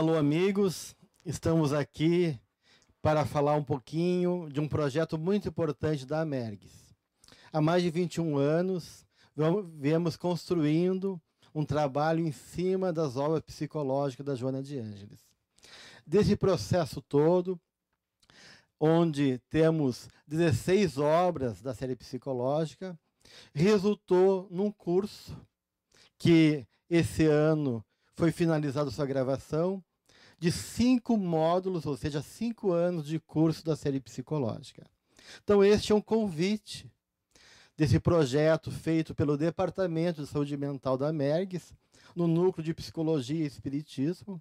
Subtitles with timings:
[0.00, 0.96] Alô, amigos.
[1.26, 2.40] Estamos aqui
[3.02, 6.72] para falar um pouquinho de um projeto muito importante da Amergues.
[7.52, 9.04] Há mais de 21 anos,
[9.74, 11.20] viemos construindo
[11.54, 15.20] um trabalho em cima das obras psicológicas da Joana de Ângeles.
[16.06, 17.60] Desse processo todo,
[18.80, 22.98] onde temos 16 obras da série psicológica,
[23.52, 25.36] resultou num curso
[26.16, 27.84] que esse ano
[28.20, 29.82] foi finalizada sua gravação,
[30.38, 34.86] de cinco módulos, ou seja, cinco anos de curso da série psicológica.
[35.42, 36.92] Então, este é um convite
[37.78, 41.72] desse projeto feito pelo Departamento de Saúde Mental da MERGS,
[42.14, 44.38] no Núcleo de Psicologia e Espiritismo,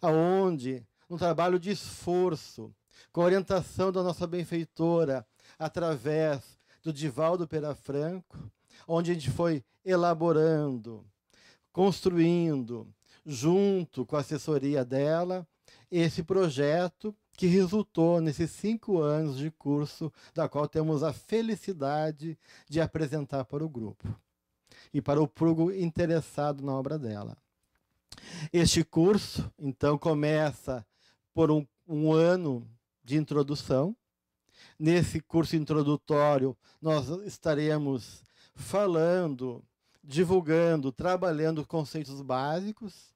[0.00, 2.74] aonde, um trabalho de esforço,
[3.12, 5.26] com a orientação da nossa benfeitora,
[5.58, 8.50] através do Divaldo Pera Franco,
[8.86, 11.04] onde a gente foi elaborando,
[11.70, 12.90] construindo,
[13.24, 15.46] junto com a assessoria dela,
[15.90, 22.36] esse projeto que resultou nesses cinco anos de curso, da qual temos a felicidade
[22.68, 24.08] de apresentar para o grupo
[24.92, 27.36] e para o público interessado na obra dela.
[28.52, 30.84] Este curso, então, começa
[31.32, 32.68] por um, um ano
[33.04, 33.96] de introdução.
[34.78, 38.22] Nesse curso introdutório, nós estaremos
[38.54, 39.64] falando,
[40.08, 43.12] divulgando, trabalhando conceitos básicos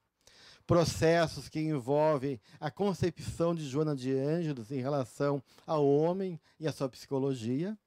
[0.65, 6.71] processos que envolvem a concepção de Joana de Ângelos em relação ao homem e à
[6.71, 7.77] sua psicologia,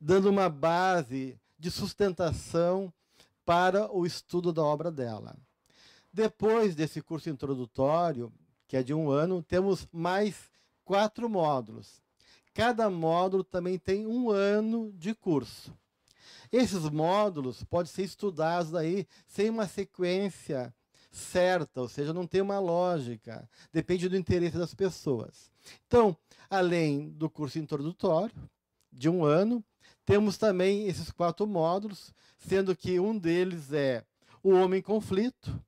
[0.00, 2.92] dando uma base de sustentação
[3.44, 5.36] para o estudo da obra dela.
[6.12, 8.32] Depois desse curso introdutório,
[8.66, 10.50] que é de um ano, temos mais
[10.84, 12.02] quatro módulos.
[12.52, 15.72] Cada módulo também tem um ano de curso.
[16.50, 20.74] Esses módulos podem ser estudados aí sem uma sequência
[21.10, 25.50] certa, ou seja, não tem uma lógica, depende do interesse das pessoas.
[25.86, 26.16] Então,
[26.50, 28.34] além do curso introdutório,
[28.92, 29.64] de um ano,
[30.04, 34.04] temos também esses quatro módulos, sendo que um deles é
[34.42, 35.58] o homem em conflito,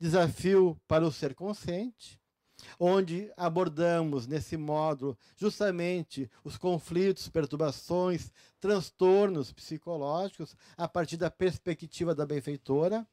[0.00, 2.18] desafio para o ser consciente,
[2.78, 12.26] onde abordamos nesse módulo justamente os conflitos, perturbações, transtornos psicológicos a partir da perspectiva da
[12.26, 13.06] benfeitora.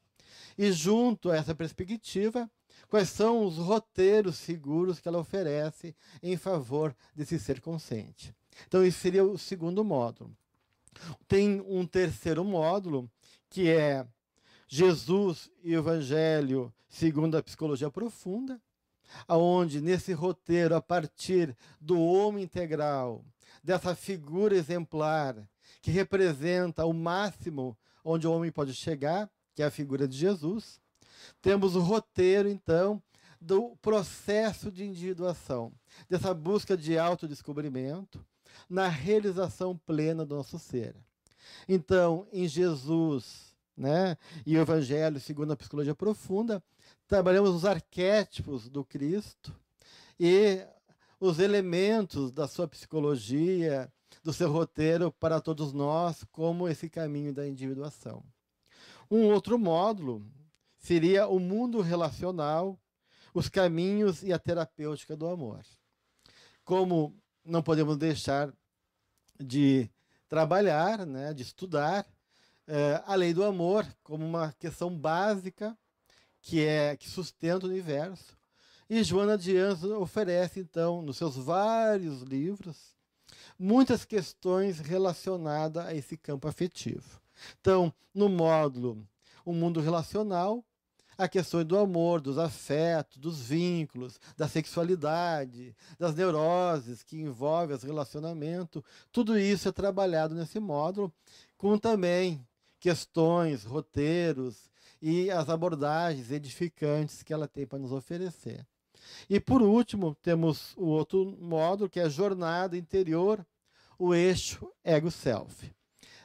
[0.58, 2.50] E junto a essa perspectiva,
[2.88, 8.34] quais são os roteiros seguros que ela oferece em favor desse ser consciente.
[8.66, 10.36] Então, esse seria o segundo módulo.
[11.26, 13.10] Tem um terceiro módulo,
[13.50, 14.06] que é
[14.68, 18.60] Jesus e o Evangelho segundo a psicologia profunda,
[19.26, 23.24] aonde nesse roteiro, a partir do homem integral,
[23.62, 25.36] dessa figura exemplar
[25.80, 30.80] que representa o máximo onde o homem pode chegar, que é a figura de Jesus.
[31.40, 33.02] Temos o roteiro, então,
[33.40, 35.72] do processo de individuação,
[36.08, 38.24] dessa busca de autodescobrimento
[38.68, 40.94] na realização plena do nosso ser.
[41.68, 46.62] Então, em Jesus né, e o Evangelho, segundo a psicologia profunda,
[47.06, 49.54] trabalhamos os arquétipos do Cristo
[50.18, 50.64] e
[51.18, 53.92] os elementos da sua psicologia,
[54.22, 58.24] do seu roteiro para todos nós, como esse caminho da individuação.
[59.10, 60.24] Um outro módulo
[60.78, 62.78] seria o mundo relacional,
[63.32, 65.62] os caminhos e a terapêutica do amor.
[66.64, 67.14] Como
[67.44, 68.52] não podemos deixar
[69.38, 69.90] de
[70.28, 72.06] trabalhar, né, de estudar
[72.66, 75.76] é, a lei do amor como uma questão básica
[76.40, 78.36] que é que sustenta o universo.
[78.88, 82.94] E Joana de Anjos oferece então nos seus vários livros
[83.58, 87.20] muitas questões relacionadas a esse campo afetivo.
[87.60, 89.06] Então, no módulo
[89.44, 90.64] O Mundo Relacional,
[91.16, 97.82] a questão do amor, dos afetos, dos vínculos, da sexualidade, das neuroses que envolvem os
[97.84, 98.82] relacionamentos,
[99.12, 101.12] tudo isso é trabalhado nesse módulo,
[101.56, 102.44] com também
[102.84, 104.70] questões, roteiros
[105.00, 108.66] e as abordagens edificantes que ela tem para nos oferecer.
[109.26, 113.42] E por último, temos o outro módulo, que é a jornada interior,
[113.98, 115.72] o eixo ego-self.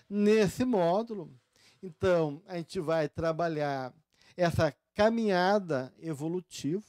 [0.09, 1.33] Nesse módulo,
[1.81, 3.93] então, a gente vai trabalhar
[4.35, 6.83] essa caminhada evolutiva,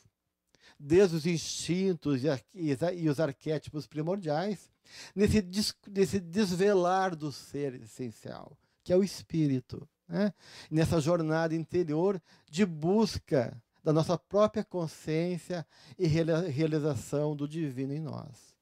[0.81, 2.23] desde os instintos
[2.53, 4.69] e, os arquétipos primordiais,
[5.15, 5.47] nesse,
[5.87, 9.89] nesse desvelar do ser essencial, que é o espírito.
[10.09, 10.33] Né?
[10.71, 15.67] Nessa jornada interior de busca da nossa própria consciência
[15.99, 18.55] e realização do divino em nós.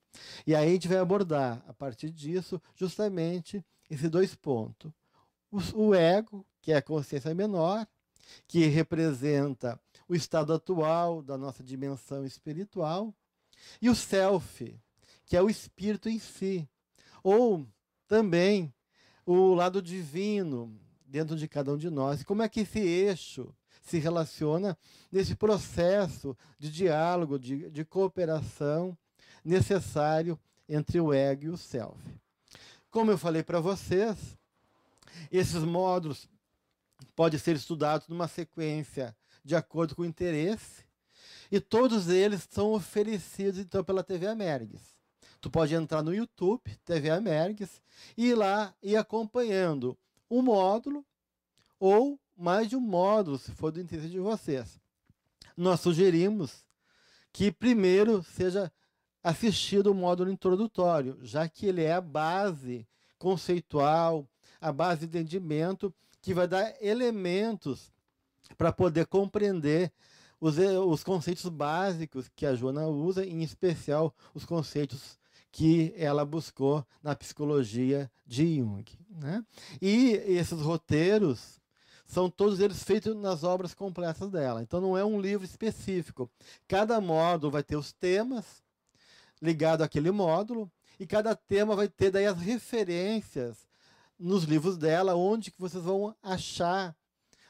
[0.46, 4.92] E aí a gente vai abordar, a partir disso, justamente esses dois pontos.
[5.74, 7.86] O, ego, que é a consciência menor,
[8.46, 13.14] que representa o estado atual da nossa dimensão espiritual,
[13.80, 14.78] e o self,
[15.24, 16.68] que é o espírito em si,
[17.22, 17.66] ou
[18.06, 18.72] também
[19.30, 20.74] o lado divino
[21.06, 22.22] dentro de cada um de nós.
[22.22, 24.76] Como é que esse eixo se relaciona
[25.12, 28.96] nesse processo de diálogo, de, de cooperação
[29.44, 30.38] necessário
[30.68, 31.98] entre o ego e o self.
[32.90, 34.36] Como eu falei para vocês,
[35.30, 36.28] esses módulos
[37.14, 40.84] podem ser estudados numa sequência de acordo com o interesse,
[41.50, 44.97] e todos eles são oferecidos então pela TV Amergues.
[45.40, 47.80] Tu pode entrar no YouTube, TV Amergues,
[48.16, 49.96] e ir lá e acompanhando
[50.30, 51.04] um módulo
[51.78, 54.80] ou mais de um módulo, se for do interesse de vocês.
[55.56, 56.64] Nós sugerimos
[57.32, 58.72] que primeiro seja
[59.22, 62.86] assistido o módulo introdutório, já que ele é a base
[63.18, 64.28] conceitual,
[64.60, 67.92] a base de entendimento que vai dar elementos
[68.56, 69.92] para poder compreender
[70.40, 75.18] os, os conceitos básicos que a Joana usa, em especial os conceitos
[75.58, 78.84] que ela buscou na psicologia de Jung.
[79.10, 79.44] Né?
[79.82, 81.60] E esses roteiros
[82.06, 84.62] são todos eles feitos nas obras completas dela.
[84.62, 86.30] Então não é um livro específico.
[86.68, 88.62] Cada módulo vai ter os temas
[89.42, 93.66] ligados àquele módulo e cada tema vai ter daí as referências
[94.16, 96.94] nos livros dela, onde que vocês vão achar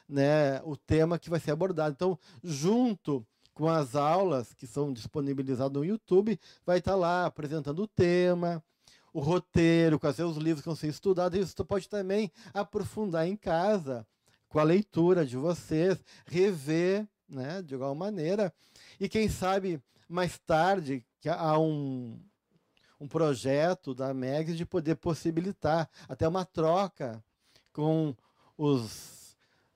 [0.07, 1.93] né, o tema que vai ser abordado.
[1.93, 3.23] Então, junto
[3.59, 8.63] com as aulas que são disponibilizadas no YouTube, vai estar lá apresentando o tema,
[9.11, 13.27] o roteiro, quais são os livros que vão ser estudados, e você pode também aprofundar
[13.27, 14.07] em casa
[14.47, 18.53] com a leitura de vocês, rever, né, de igual maneira,
[18.97, 22.17] e quem sabe mais tarde que há um,
[22.97, 27.21] um projeto da MEGS de poder possibilitar até uma troca
[27.73, 28.15] com
[28.57, 29.18] os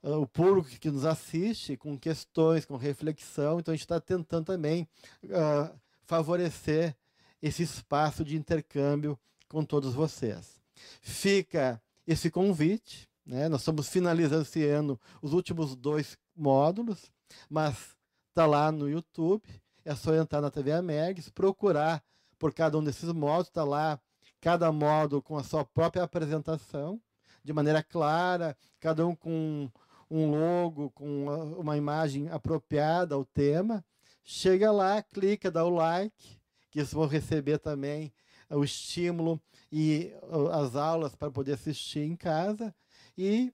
[0.04, 3.60] uh, o público que nos assiste com questões, com reflexão.
[3.60, 4.88] Então, a gente está tentando também
[5.24, 6.96] uh, favorecer
[7.42, 9.18] esse espaço de intercâmbio
[9.48, 10.62] com todos vocês.
[11.02, 13.10] Fica esse convite.
[13.26, 13.48] Né?
[13.48, 17.12] Nós estamos finalizando esse ano os últimos dois módulos,
[17.50, 17.96] mas
[18.30, 19.44] está lá no YouTube.
[19.86, 22.04] É só entrar na TV Amergs, procurar
[22.40, 24.00] por cada um desses módulos, está lá
[24.42, 27.02] cada módulo com a sua própria apresentação,
[27.44, 29.70] de maneira clara, cada um com
[30.10, 31.26] um logo com
[31.58, 33.84] uma imagem apropriada ao tema.
[34.24, 36.40] Chega lá, clica, dá o like,
[36.72, 38.14] que vocês vão receber também
[38.50, 39.42] o estímulo
[39.72, 40.14] e
[40.52, 42.74] as aulas para poder assistir em casa.
[43.18, 43.54] E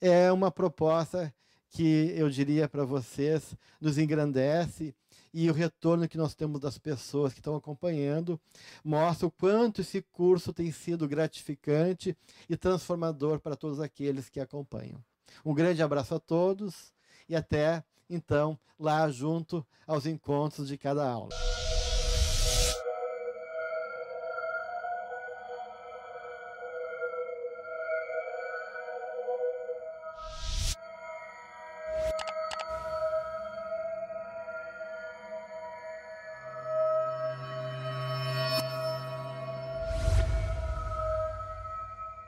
[0.00, 1.34] é uma proposta
[1.70, 4.94] que eu diria para vocês nos engrandece
[5.32, 8.40] e o retorno que nós temos das pessoas que estão acompanhando
[8.84, 12.16] mostra o quanto esse curso tem sido gratificante
[12.48, 15.02] e transformador para todos aqueles que acompanham.
[15.44, 16.92] Um grande abraço a todos
[17.28, 21.30] e até então lá junto aos encontros de cada aula.